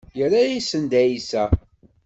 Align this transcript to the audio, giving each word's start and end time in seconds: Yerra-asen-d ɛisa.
Yerra-asen-d 0.17 0.93
ɛisa. 1.03 1.43